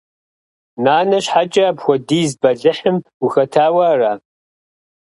[0.83, 4.13] Нанэ щхьэкӀэ апхуэдиз бэлыхьым ухэтауэ ара?